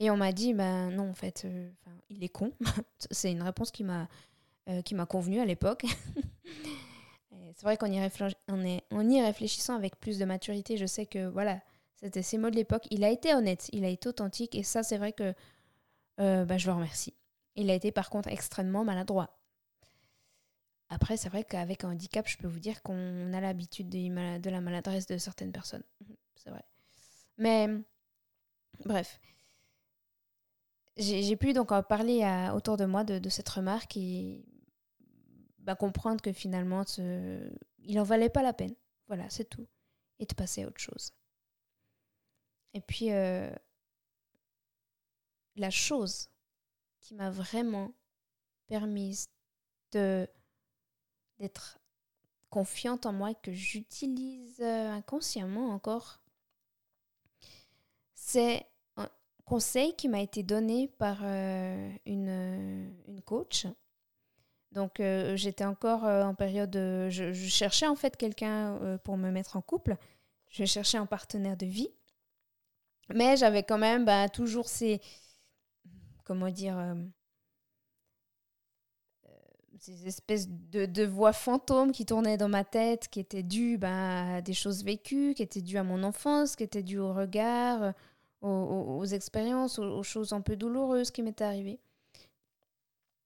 Et 0.00 0.10
on 0.10 0.16
m'a 0.16 0.32
dit, 0.32 0.54
ben 0.54 0.90
non, 0.90 1.08
en 1.08 1.14
fait, 1.14 1.46
il 2.10 2.24
est 2.24 2.28
con. 2.28 2.52
c'est 3.12 3.30
une 3.30 3.42
réponse 3.42 3.70
qui 3.70 3.84
m'a 3.84 4.08
euh, 4.70 4.80
qui 4.80 4.94
m'a 4.94 5.04
convenu 5.04 5.40
à 5.40 5.44
l'époque. 5.44 5.84
c'est 7.54 7.62
vrai 7.64 7.76
qu'en 7.76 7.86
y, 7.92 8.00
réfléchissant 9.20 9.76
avec 9.76 10.00
plus 10.00 10.18
de 10.18 10.24
maturité, 10.24 10.78
je 10.78 10.86
sais 10.86 11.04
que 11.04 11.26
voilà, 11.26 11.60
c'était 11.96 12.22
ses 12.22 12.38
mots 12.38 12.48
de 12.48 12.56
l'époque. 12.56 12.86
Il 12.90 13.04
a 13.04 13.10
été 13.10 13.34
honnête, 13.34 13.68
il 13.74 13.84
a 13.84 13.88
été 13.88 14.08
authentique 14.08 14.54
et 14.54 14.62
ça, 14.62 14.82
c'est 14.82 14.96
vrai 14.96 15.12
que 15.12 15.34
euh, 16.18 16.46
bah, 16.46 16.56
je 16.56 16.66
le 16.66 16.72
remercie. 16.72 17.12
Il 17.56 17.70
a 17.70 17.74
été 17.74 17.92
par 17.92 18.08
contre 18.08 18.30
extrêmement 18.30 18.84
maladroit. 18.84 19.36
Après, 20.94 21.16
c'est 21.16 21.28
vrai 21.28 21.42
qu'avec 21.42 21.82
un 21.82 21.90
handicap, 21.90 22.28
je 22.28 22.36
peux 22.38 22.46
vous 22.46 22.60
dire 22.60 22.80
qu'on 22.84 23.32
a 23.32 23.40
l'habitude 23.40 23.88
de, 23.88 24.48
la 24.48 24.60
maladresse 24.60 25.06
de 25.06 25.18
certaines 25.18 25.50
personnes. 25.50 25.82
C'est 26.36 26.50
vrai. 26.50 26.62
Mais 27.36 27.68
bref, 28.84 29.20
j'ai 30.96 31.36
pu 31.36 31.52
donc 31.52 31.70
parler 31.88 32.22
autour 32.54 32.76
de 32.76 32.84
moi 32.84 33.02
de, 33.02 33.28
cette 33.28 33.48
remarque 33.48 33.96
et 33.96 34.44
bah, 35.58 35.74
comprendre 35.74 36.22
que 36.22 36.32
finalement, 36.32 36.84
ce... 36.84 37.50
il 37.78 37.98
en 37.98 38.04
valait 38.04 38.30
pas 38.30 38.42
la 38.42 38.52
peine. 38.52 38.76
Voilà, 39.08 39.28
c'est 39.30 39.50
tout. 39.50 39.66
Et 40.20 40.26
de 40.26 40.34
passer 40.34 40.62
à 40.62 40.68
autre 40.68 40.80
chose. 40.80 41.10
Et 42.72 42.80
puis, 42.80 43.10
euh, 43.10 43.50
la 45.56 45.70
chose 45.70 46.28
qui 47.00 47.14
m'a 47.14 47.30
vraiment 47.30 47.92
permise 48.68 49.28
de 49.90 50.28
d'être 51.38 51.78
confiante 52.50 53.06
en 53.06 53.12
moi 53.12 53.34
que 53.34 53.52
j'utilise 53.52 54.60
euh, 54.60 54.90
inconsciemment 54.90 55.70
encore, 55.70 56.20
c'est 58.14 58.66
un 58.96 59.08
conseil 59.44 59.94
qui 59.96 60.08
m'a 60.08 60.20
été 60.20 60.42
donné 60.42 60.88
par 60.88 61.18
euh, 61.22 61.90
une, 62.06 62.94
une 63.08 63.22
coach 63.22 63.66
donc 64.74 64.98
euh, 64.98 65.36
j'étais 65.36 65.64
encore 65.64 66.04
euh, 66.04 66.24
en 66.24 66.34
période... 66.34 66.70
De, 66.70 67.08
je, 67.08 67.32
cherchais 67.32 67.86
en 67.86 67.94
fait 67.94 68.16
quelqu'un 68.16 68.76
euh, 68.82 68.98
pour 68.98 69.16
me 69.16 69.30
mettre 69.30 69.56
en 69.56 69.62
couple. 69.62 69.96
Je 70.50 70.64
cherchais 70.64 70.98
un 70.98 71.06
partenaire 71.06 71.56
de 71.56 71.66
vie. 71.66 71.90
Mais 73.14 73.36
j'avais 73.36 73.62
quand 73.62 73.78
même 73.78 74.04
bah, 74.04 74.28
toujours 74.28 74.68
ces... 74.68 75.00
Comment 76.24 76.50
dire 76.50 76.76
ces 79.84 80.06
espèces 80.06 80.48
de, 80.48 81.04
voix 81.04 81.34
fantômes 81.34 81.92
qui 81.92 82.06
tournaient 82.06 82.38
dans 82.38 82.48
ma 82.48 82.64
tête, 82.64 83.08
qui 83.08 83.20
étaient 83.20 83.42
dues 83.42 83.76
bah, 83.76 84.36
à 84.36 84.40
des 84.40 84.54
choses 84.54 84.82
vécues, 84.82 85.34
qui 85.34 85.42
étaient 85.42 85.60
dues 85.60 85.76
à 85.76 85.82
mon 85.82 86.02
enfance, 86.04 86.56
qui 86.56 86.62
étaient 86.62 86.82
dues 86.82 87.00
au 87.00 87.12
regard, 87.12 87.92
aux, 88.40 89.04
expériences, 89.04 89.78
aux, 89.78 89.98
aux, 89.98 90.02
choses 90.02 90.32
un 90.32 90.40
peu 90.40 90.56
douloureuses 90.56 91.10
qui 91.10 91.22
m'étaient 91.22 91.44
arrivées. 91.44 91.80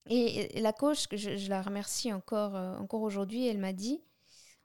Et, 0.06 0.60
la 0.60 0.72
coach, 0.72 1.06
je, 1.12 1.48
la 1.48 1.62
remercie 1.62 2.12
encore, 2.12 2.56
euh, 2.56 2.76
encore 2.78 3.02
aujourd'hui, 3.02 3.46
elle 3.46 3.58
m'a 3.58 3.72
dit, 3.72 4.00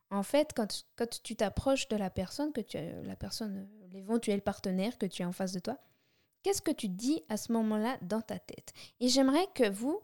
en 0.09 0.23
fait, 0.23 0.51
quand, 0.55 0.85
quand 0.95 1.21
tu 1.21 1.35
t'approches 1.35 1.87
de 1.89 1.95
la 1.95 2.09
personne, 2.09 2.53
que 2.53 2.61
tu, 2.61 2.77
la 3.03 3.15
personne, 3.15 3.67
l'éventuel 3.91 4.41
partenaire 4.41 4.97
que 4.97 5.05
tu 5.05 5.21
as 5.21 5.27
en 5.27 5.31
face 5.31 5.51
de 5.51 5.59
toi, 5.59 5.77
qu'est-ce 6.41 6.61
que 6.61 6.71
tu 6.71 6.87
dis 6.89 7.21
à 7.29 7.37
ce 7.37 7.51
moment-là 7.51 7.97
dans 8.01 8.21
ta 8.21 8.39
tête? 8.39 8.73
Et 8.99 9.09
j'aimerais 9.09 9.47
que 9.53 9.69
vous, 9.69 10.01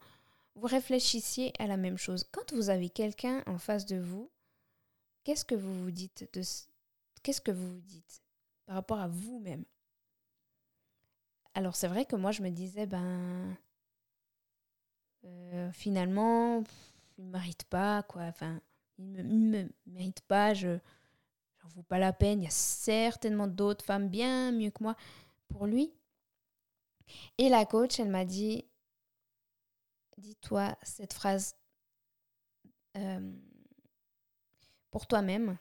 vous 0.59 0.67
réfléchissiez 0.67 1.53
à 1.59 1.67
la 1.67 1.77
même 1.77 1.97
chose. 1.97 2.25
Quand 2.31 2.53
vous 2.53 2.69
avez 2.69 2.89
quelqu'un 2.89 3.43
en 3.45 3.57
face 3.57 3.85
de 3.85 3.97
vous, 3.97 4.29
qu'est-ce 5.23 5.45
que 5.45 5.55
vous 5.55 5.83
vous 5.83 5.91
dites 5.91 6.29
de, 6.33 6.41
Qu'est-ce 7.23 7.41
que 7.41 7.51
vous 7.51 7.75
vous 7.75 7.81
dites 7.81 8.21
par 8.65 8.75
rapport 8.75 8.99
à 8.99 9.07
vous-même? 9.07 9.65
Alors 11.53 11.75
c'est 11.75 11.87
vrai 11.87 12.05
que 12.05 12.15
moi 12.15 12.31
je 12.31 12.41
me 12.41 12.49
disais, 12.49 12.85
ben 12.85 13.57
euh, 15.25 15.71
finalement, 15.71 16.63
il 17.17 17.25
ne 17.25 17.31
mérite 17.31 17.65
pas, 17.65 18.03
quoi. 18.03 18.23
Enfin, 18.23 18.61
il 18.97 19.05
me, 19.05 19.69
mérite 19.87 20.21
pas, 20.21 20.53
je 20.53 20.69
n'en 20.69 21.69
vaut 21.75 21.83
pas 21.83 21.99
la 21.99 22.13
peine. 22.13 22.41
Il 22.41 22.45
y 22.45 22.47
a 22.47 22.51
certainement 22.51 23.47
d'autres 23.47 23.83
femmes 23.83 24.09
bien 24.09 24.51
mieux 24.51 24.71
que 24.71 24.83
moi 24.83 24.95
pour 25.47 25.65
lui. 25.65 25.91
Et 27.37 27.49
la 27.49 27.65
coach, 27.65 27.99
elle 27.99 28.09
m'a 28.09 28.25
dit, 28.25 28.65
dis-toi 30.19 30.77
cette 30.83 31.13
phrase 31.13 31.55
euh, 32.97 33.33
pour 34.91 35.07
toi-même. 35.07 35.57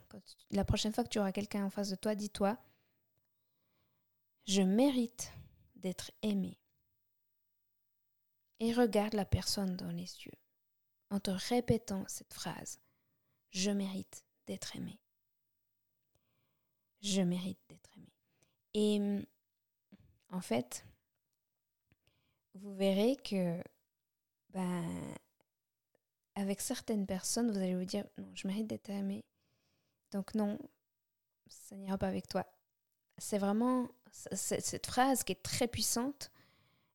La 0.51 0.65
prochaine 0.65 0.93
fois 0.93 1.05
que 1.05 1.09
tu 1.09 1.19
auras 1.19 1.33
quelqu'un 1.33 1.65
en 1.65 1.71
face 1.71 1.91
de 1.91 1.97
toi, 1.97 2.15
dis-toi, 2.15 2.59
je 4.47 4.63
mérite 4.63 5.33
d'être 5.77 6.11
aimé 6.23 6.59
et 8.61 8.73
regarde 8.73 9.15
la 9.15 9.25
personne 9.25 9.77
dans 9.77 9.91
les 9.91 10.25
yeux 10.25 10.39
en 11.11 11.21
te 11.21 11.31
répétant 11.31 12.05
cette 12.09 12.35
phrase. 12.35 12.81
Je 13.51 13.71
mérite 13.71 14.25
d'être 14.47 14.77
aimé. 14.77 14.99
Je 17.01 17.23
mérite 17.23 17.61
d'être 17.69 17.91
aimé. 17.97 18.13
Et 18.75 19.27
en 20.31 20.41
fait, 20.41 20.85
vous 22.55 22.75
verrez 22.75 23.17
que 23.17 23.63
ben, 24.59 25.15
avec 26.35 26.61
certaines 26.61 27.07
personnes, 27.07 27.51
vous 27.51 27.59
allez 27.59 27.75
vous 27.75 27.85
dire 27.85 28.05
non, 28.19 28.31
je 28.35 28.47
mérite 28.47 28.67
d'être 28.67 28.91
aimé. 28.91 29.25
Donc 30.13 30.35
non, 30.35 30.59
ça 31.49 31.77
n'ira 31.77 31.99
pas 31.99 32.09
avec 32.09 32.29
toi. 32.29 32.47
C'est 33.19 33.39
vraiment 33.39 33.89
cette 34.33 34.87
phrase 34.87 35.23
qui 35.23 35.33
est 35.33 35.43
très 35.43 35.69
puissante 35.69 36.31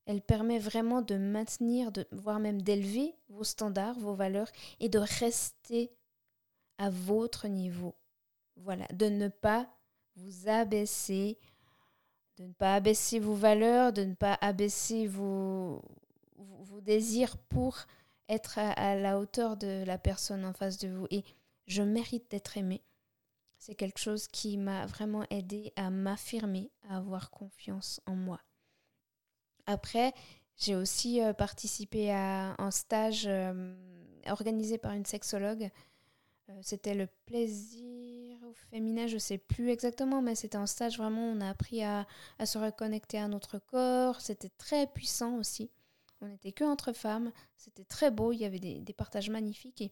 elle 0.06 0.22
permet 0.22 0.60
vraiment 0.60 1.02
de 1.02 1.16
maintenir, 1.16 1.92
de, 1.92 2.06
voire 2.12 2.40
même 2.40 2.62
d'élever 2.62 3.16
vos 3.30 3.44
standards, 3.44 4.00
vos 4.00 4.16
valeurs 4.16 4.52
et 4.80 4.90
de 4.90 5.00
rester 5.00 5.92
à 6.78 6.90
votre 6.90 7.48
niveau. 7.48 7.96
Voilà, 8.58 8.86
de 8.94 9.08
ne 9.08 9.30
pas 9.30 9.68
vous 10.16 10.50
abaisser, 10.50 11.40
de 12.38 12.44
ne 12.44 12.54
pas 12.54 12.76
abaisser 12.76 13.20
vos 13.20 13.34
valeurs, 13.34 13.94
de 13.94 14.04
ne 14.04 14.14
pas 14.14 14.38
abaisser 14.42 15.08
vos, 15.08 15.82
vos, 16.44 16.82
désirs 16.82 17.38
pour 17.38 17.78
être 18.30 18.58
à, 18.58 18.96
la 18.96 19.20
hauteur 19.20 19.58
de 19.58 19.84
la 19.86 19.98
personne 19.98 20.46
en 20.46 20.54
face 20.54 20.78
de 20.78 20.90
vous. 20.90 21.08
Et 21.12 21.24
je 21.68 21.84
mérite 21.84 22.30
d'être 22.32 22.58
aimé. 22.58 22.82
C'est 23.58 23.76
quelque 23.76 24.00
chose 24.00 24.28
qui 24.28 24.58
m'a 24.58 24.86
vraiment 24.86 25.26
aidé 25.30 25.72
à 25.76 25.90
m'affirmer, 25.90 26.72
à 26.90 26.98
avoir 26.98 27.32
confiance 27.32 28.02
en 28.06 28.16
moi. 28.16 28.42
Après, 29.66 30.14
j'ai 30.58 30.76
aussi 30.76 31.22
euh, 31.22 31.34
participé 31.34 32.12
à 32.12 32.56
un 32.58 32.72
stage 32.72 33.24
euh, 33.26 33.74
organisé 34.28 34.78
par 34.78 34.92
une 34.92 35.06
sexologue. 35.06 35.70
Euh, 36.50 36.60
c'était 36.62 36.94
le 36.94 37.08
plaisir 37.26 38.38
au 38.44 38.54
féminin, 38.54 39.08
je 39.08 39.18
sais 39.18 39.38
plus 39.38 39.70
exactement, 39.70 40.22
mais 40.22 40.36
c'était 40.36 40.58
un 40.58 40.68
stage 40.68 40.98
vraiment, 40.98 41.22
on 41.22 41.42
a 41.42 41.50
appris 41.50 41.84
à, 41.84 42.06
se 42.46 42.58
reconnecter 42.58 43.18
à 43.18 43.28
notre 43.28 43.60
corps. 43.60 44.20
C'était 44.22 44.52
très 44.58 44.88
puissant 44.88 45.38
aussi. 45.38 45.72
On 46.24 46.28
n'était 46.28 46.52
que 46.52 46.64
entre 46.64 46.94
femmes. 46.94 47.32
C'était 47.58 47.84
très 47.84 48.12
beau, 48.12 48.32
il 48.32 48.40
y 48.40 48.46
avait 48.46 48.60
des, 48.60 48.94
partages 48.94 49.30
magnifiques. 49.30 49.92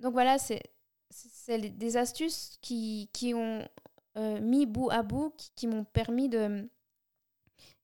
Donc 0.00 0.12
voilà, 0.12 0.38
c'est 0.38 0.62
des 1.48 1.96
astuces 1.96 2.58
qui, 2.60 3.08
qui 3.12 3.32
ont 3.32 3.66
mis 4.16 4.66
bout 4.66 4.90
à 4.90 5.02
bout, 5.02 5.32
qui 5.54 5.66
m'ont 5.66 5.84
permis 5.84 6.28
de 6.28 6.68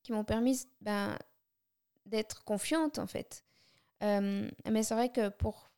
qui 0.02 0.12
m'ont 0.12 0.24
permis 0.24 0.66
ben, 0.80 1.16
d'être 2.06 2.44
confiante 2.44 2.98
en 2.98 3.06
fait. 3.06 3.44
Euh, 4.02 4.48
mais 4.70 4.82
c'est 4.82 4.94
vrai 4.94 5.08
que 5.10 5.28
pour, 5.28 5.70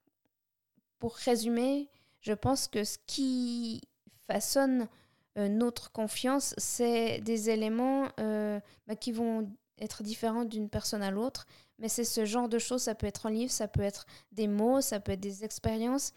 pour 0.99 1.15
résumer, 1.15 1.91
je 2.21 2.33
pense 2.33 2.69
que 2.69 2.85
ce 2.85 2.99
qui 3.07 3.83
façonne 4.27 4.89
euh, 5.37 5.49
notre 5.49 5.93
confiance, 5.93 6.55
c'est 6.57 7.21
des 7.21 7.51
éléments 7.51 8.09
euh, 8.19 8.59
ben, 8.87 8.97
qui 8.97 9.13
vont 9.13 9.51
être 9.79 10.03
différents 10.03 10.45
d'une 10.45 10.71
personne 10.71 11.03
à 11.03 11.11
l'autre. 11.11 11.47
Mais 11.79 11.89
c'est 11.89 12.05
ce 12.05 12.25
genre 12.25 12.49
de 12.49 12.59
choses, 12.59 12.83
ça 12.83 12.95
peut 12.95 13.07
être 13.07 13.27
un 13.27 13.31
livre, 13.31 13.51
ça 13.51 13.69
peut 13.69 13.83
être 13.83 14.07
des 14.33 14.47
mots, 14.47 14.81
ça 14.81 15.01
peut 15.01 15.13
être 15.13 15.21
des 15.21 15.45
expériences, 15.45 16.13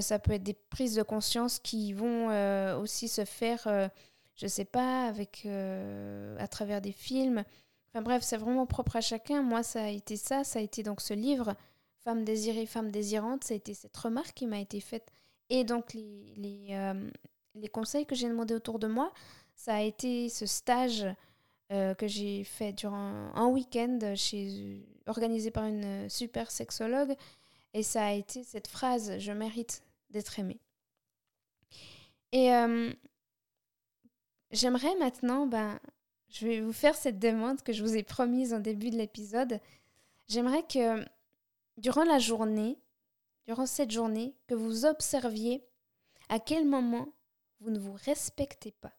ça 0.00 0.18
peut 0.18 0.32
être 0.32 0.42
des 0.42 0.54
prises 0.54 0.94
de 0.94 1.02
conscience 1.02 1.58
qui 1.58 1.92
vont 1.92 2.28
aussi 2.78 3.08
se 3.08 3.24
faire 3.24 3.90
je 4.40 4.46
sais 4.46 4.64
pas, 4.64 5.04
avec 5.04 5.42
euh, 5.44 6.36
à 6.38 6.48
travers 6.48 6.80
des 6.80 6.92
films. 6.92 7.44
Enfin 7.92 8.02
bref, 8.02 8.22
c'est 8.22 8.38
vraiment 8.38 8.66
propre 8.66 8.96
à 8.96 9.00
chacun. 9.02 9.42
Moi, 9.42 9.62
ça 9.62 9.84
a 9.84 9.88
été 9.88 10.16
ça, 10.16 10.44
ça 10.44 10.60
a 10.60 10.62
été 10.62 10.82
donc 10.82 11.02
ce 11.02 11.12
livre 11.12 11.54
femme 11.98 12.24
désirée, 12.24 12.64
femme 12.64 12.90
désirante, 12.90 13.44
ça 13.44 13.52
a 13.52 13.58
été 13.58 13.74
cette 13.74 13.96
remarque 13.96 14.32
qui 14.32 14.46
m'a 14.46 14.58
été 14.58 14.80
faite. 14.80 15.12
Et 15.50 15.64
donc 15.64 15.92
les, 15.92 16.32
les, 16.36 16.68
euh, 16.70 17.10
les 17.54 17.68
conseils 17.68 18.06
que 18.06 18.14
j'ai 18.14 18.28
demandé 18.28 18.54
autour 18.54 18.78
de 18.78 18.86
moi, 18.86 19.12
ça 19.54 19.74
a 19.74 19.82
été 19.82 20.30
ce 20.30 20.46
stage 20.46 21.04
euh, 21.72 21.94
que 21.94 22.06
j'ai 22.06 22.44
fait 22.44 22.72
durant 22.72 23.30
un 23.34 23.46
week-end 23.46 23.98
chez, 24.16 24.84
organisé 25.06 25.50
par 25.50 25.64
une 25.64 26.08
super 26.08 26.50
sexologue. 26.50 27.14
Et 27.74 27.82
ça 27.82 28.06
a 28.06 28.12
été 28.12 28.42
cette 28.42 28.66
phrase, 28.66 29.18
je 29.18 29.32
mérite 29.32 29.84
d'être 30.10 30.38
aimée. 30.38 30.60
Et 32.32 32.52
euh, 32.52 32.92
j'aimerais 34.50 34.94
maintenant, 34.96 35.46
ben, 35.46 35.78
je 36.28 36.46
vais 36.46 36.60
vous 36.60 36.72
faire 36.72 36.94
cette 36.94 37.18
demande 37.18 37.62
que 37.62 37.72
je 37.72 37.82
vous 37.82 37.96
ai 37.96 38.02
promise 38.02 38.54
en 38.54 38.60
début 38.60 38.90
de 38.90 38.96
l'épisode. 38.96 39.60
J'aimerais 40.28 40.62
que 40.62 41.04
durant 41.76 42.04
la 42.04 42.18
journée, 42.18 42.78
durant 43.46 43.66
cette 43.66 43.90
journée, 43.90 44.34
que 44.46 44.54
vous 44.54 44.86
observiez 44.86 45.64
à 46.28 46.38
quel 46.38 46.66
moment 46.66 47.12
vous 47.60 47.70
ne 47.70 47.78
vous 47.78 47.96
respectez 48.04 48.72
pas. 48.72 48.92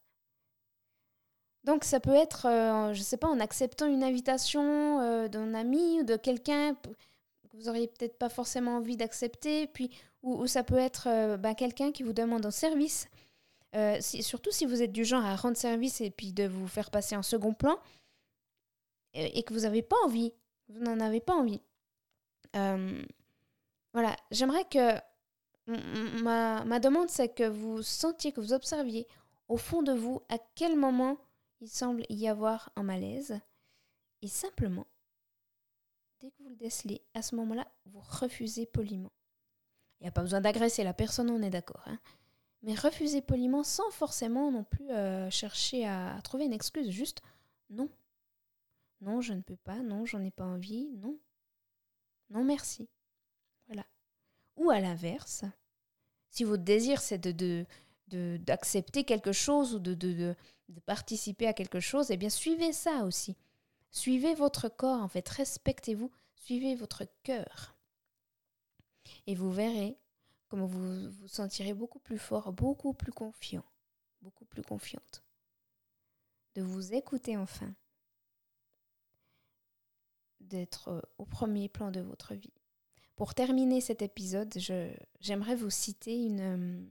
Donc 1.63 1.83
ça 1.83 1.99
peut 1.99 2.15
être, 2.15 2.47
euh, 2.47 2.93
je 2.93 3.01
sais 3.01 3.17
pas, 3.17 3.27
en 3.27 3.39
acceptant 3.39 3.85
une 3.85 4.03
invitation 4.03 4.99
euh, 5.01 5.27
d'un 5.27 5.53
ami 5.53 6.01
ou 6.01 6.03
de 6.03 6.15
quelqu'un 6.15 6.73
que 6.73 7.57
vous 7.57 7.69
auriez 7.69 7.87
peut-être 7.87 8.17
pas 8.17 8.29
forcément 8.29 8.77
envie 8.77 8.97
d'accepter, 8.97 9.67
puis 9.67 9.91
ou, 10.23 10.47
ça 10.47 10.63
peut 10.63 10.77
être 10.77 11.07
euh, 11.07 11.37
ben, 11.37 11.53
quelqu'un 11.53 11.91
qui 11.91 12.03
vous 12.03 12.13
demande 12.13 12.45
un 12.45 12.51
service, 12.51 13.07
surtout 13.99 14.51
si 14.51 14.65
vous 14.65 14.81
êtes 14.81 14.91
du 14.91 15.05
genre 15.05 15.23
à 15.25 15.35
rendre 15.35 15.57
service 15.57 16.01
et 16.01 16.11
puis 16.11 16.33
de 16.33 16.45
vous 16.45 16.67
faire 16.67 16.89
passer 16.91 17.15
en 17.15 17.23
second 17.23 17.53
plan, 17.53 17.77
et 19.13 19.43
que 19.43 19.53
vous 19.53 19.61
n'avez 19.61 19.81
pas 19.81 19.97
envie, 20.05 20.33
vous 20.69 20.79
n'en 20.81 20.99
avez 20.99 21.19
pas 21.19 21.33
envie. 21.33 21.61
voilà, 22.53 24.15
j'aimerais 24.31 24.65
que 24.65 24.95
ma, 26.23 26.63
ma 26.65 26.79
demande, 26.79 27.09
c'est 27.09 27.29
que 27.29 27.47
vous 27.47 27.81
sentiez, 27.81 28.31
que 28.31 28.41
vous 28.41 28.53
observiez 28.53 29.07
au 29.47 29.57
fond 29.57 29.83
de 29.83 29.93
vous 29.93 30.21
à 30.29 30.37
quel 30.55 30.75
moment 30.77 31.17
il 31.61 31.69
semble 31.69 32.05
y 32.09 32.27
avoir 32.27 32.71
un 32.75 32.83
malaise. 32.83 33.39
Et 34.21 34.27
simplement, 34.27 34.87
dès 36.19 36.31
que 36.31 36.43
vous 36.43 36.49
le 36.49 36.55
décelez, 36.55 37.01
à 37.13 37.21
ce 37.21 37.35
moment-là, 37.35 37.67
vous 37.85 38.01
refusez 38.01 38.65
poliment. 38.65 39.11
Il 39.99 40.03
n'y 40.03 40.09
a 40.09 40.11
pas 40.11 40.21
besoin 40.21 40.41
d'agresser 40.41 40.83
la 40.83 40.93
personne, 40.93 41.29
on 41.29 41.41
est 41.41 41.49
d'accord. 41.49 41.83
Hein. 41.85 41.99
Mais 42.63 42.75
refusez 42.75 43.21
poliment 43.21 43.63
sans 43.63 43.89
forcément 43.91 44.51
non 44.51 44.63
plus 44.63 44.89
euh, 44.91 45.29
chercher 45.29 45.87
à, 45.87 46.19
trouver 46.23 46.45
une 46.45 46.53
excuse. 46.53 46.89
Juste 46.89 47.21
non. 47.69 47.89
Non, 49.01 49.21
je 49.21 49.33
ne 49.33 49.41
peux 49.41 49.55
pas. 49.55 49.77
Non, 49.81 50.05
j'en 50.05 50.23
ai 50.23 50.31
pas 50.31 50.45
envie. 50.45 50.89
Non. 50.97 51.17
Non, 52.29 52.43
merci. 52.43 52.87
Voilà. 53.67 53.85
Ou 54.57 54.69
à 54.69 54.79
l'inverse, 54.79 55.43
si 56.29 56.43
votre 56.43 56.63
désir 56.63 57.01
c'est 57.01 57.17
de, 57.17 57.65
d'accepter 58.37 59.03
quelque 59.03 59.31
chose 59.31 59.75
ou 59.75 59.79
de, 59.79 59.93
de, 59.93 60.35
de, 60.69 60.79
participer 60.85 61.47
à 61.47 61.53
quelque 61.53 61.79
chose, 61.79 62.11
eh 62.11 62.17
bien 62.17 62.29
suivez 62.29 62.73
ça 62.73 63.03
aussi. 63.05 63.35
Suivez 63.91 64.33
votre 64.35 64.69
corps, 64.69 65.01
en 65.01 65.07
fait, 65.07 65.27
respectez-vous, 65.27 66.11
suivez 66.35 66.75
votre 66.75 67.03
cœur. 67.23 67.75
Et 69.27 69.35
vous 69.35 69.51
verrez 69.51 69.97
comment 70.47 70.65
vous 70.65 71.09
vous 71.11 71.27
sentirez 71.27 71.73
beaucoup 71.73 71.99
plus 71.99 72.17
fort, 72.17 72.53
beaucoup 72.53 72.93
plus 72.93 73.11
confiant, 73.11 73.65
beaucoup 74.21 74.45
plus 74.45 74.61
confiante. 74.61 75.23
De 76.55 76.61
vous 76.61 76.93
écouter 76.93 77.37
enfin. 77.37 77.73
D'être 80.39 81.07
au 81.17 81.25
premier 81.25 81.69
plan 81.69 81.91
de 81.91 82.01
votre 82.01 82.33
vie. 82.33 82.53
Pour 83.15 83.35
terminer 83.35 83.81
cet 83.81 84.01
épisode, 84.01 84.51
j'aimerais 85.19 85.55
vous 85.55 85.69
citer 85.69 86.25
une, 86.25 86.89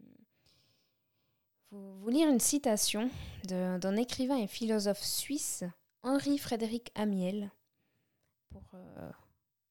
euh, 1.72 1.92
vous, 2.00 2.08
lire 2.08 2.28
une 2.28 2.40
citation 2.40 3.10
d'un 3.44 3.96
écrivain 3.96 4.36
et 4.36 4.46
philosophe 4.46 5.02
suisse, 5.02 5.64
Henri 6.02 6.38
Frédéric 6.38 6.90
Amiel, 6.94 7.50
pour 8.48 8.62
euh, 8.74 9.10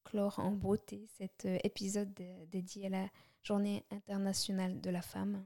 clore 0.03 0.39
en 0.39 0.51
beauté 0.51 1.07
cet 1.17 1.45
euh, 1.45 1.57
épisode 1.63 2.13
dédié 2.49 2.87
à 2.87 2.89
la 2.89 3.09
Journée 3.41 3.85
internationale 3.91 4.81
de 4.81 4.89
la 4.89 5.01
femme. 5.01 5.45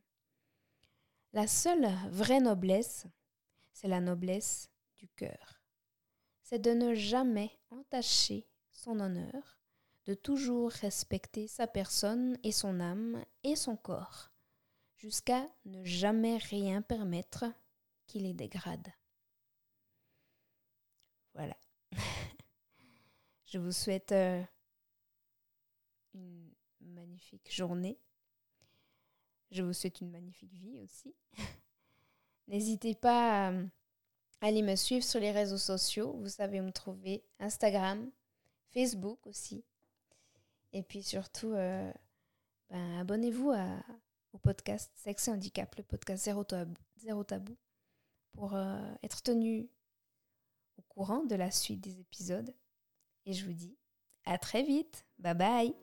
La 1.31 1.47
seule 1.47 1.87
vraie 2.09 2.39
noblesse, 2.39 3.05
c'est 3.71 3.87
la 3.87 4.01
noblesse 4.01 4.69
du 4.97 5.07
cœur. 5.09 5.61
C'est 6.41 6.59
de 6.59 6.71
ne 6.71 6.93
jamais 6.93 7.51
entacher 7.69 8.47
son 8.71 8.99
honneur, 8.99 9.59
de 10.05 10.13
toujours 10.13 10.71
respecter 10.71 11.47
sa 11.47 11.67
personne 11.67 12.37
et 12.43 12.51
son 12.51 12.79
âme 12.79 13.23
et 13.43 13.55
son 13.55 13.75
corps 13.75 14.32
jusqu'à 15.03 15.49
ne 15.65 15.83
jamais 15.83 16.37
rien 16.37 16.81
permettre 16.81 17.43
qui 18.07 18.19
les 18.19 18.33
dégrade. 18.33 18.87
Voilà. 21.33 21.57
Je 23.45 23.57
vous 23.57 23.73
souhaite 23.73 24.13
euh, 24.13 24.41
une 26.13 26.53
magnifique 26.79 27.53
journée. 27.53 27.99
Je 29.51 29.61
vous 29.61 29.73
souhaite 29.73 29.99
une 29.99 30.09
magnifique 30.09 30.53
vie 30.53 30.79
aussi. 30.79 31.13
N'hésitez 32.47 32.95
pas 32.95 33.49
à 33.49 33.53
aller 34.39 34.61
me 34.61 34.77
suivre 34.77 35.03
sur 35.03 35.19
les 35.19 35.31
réseaux 35.31 35.57
sociaux. 35.57 36.13
Vous 36.13 36.29
savez 36.29 36.61
où 36.61 36.63
me 36.63 36.71
trouver. 36.71 37.25
Instagram, 37.39 38.09
Facebook 38.69 39.27
aussi. 39.27 39.65
Et 40.71 40.81
puis 40.81 41.03
surtout, 41.03 41.51
euh, 41.51 41.91
ben, 42.69 42.99
abonnez-vous 42.99 43.51
à, 43.51 43.83
au 44.33 44.37
podcast 44.37 44.91
Sexe 44.95 45.27
et 45.27 45.31
Handicap, 45.31 45.75
le 45.75 45.83
podcast 45.83 46.23
Zéro 46.23 47.23
Tabou, 47.23 47.57
pour 48.33 48.55
euh, 48.55 48.93
être 49.03 49.23
tenu 49.23 49.69
au 50.77 50.81
courant 50.83 51.23
de 51.23 51.35
la 51.35 51.51
suite 51.51 51.81
des 51.81 51.99
épisodes. 51.99 52.53
Et 53.25 53.33
je 53.33 53.45
vous 53.45 53.53
dis 53.53 53.77
à 54.25 54.37
très 54.37 54.63
vite. 54.63 55.05
Bye 55.19 55.35
bye 55.35 55.73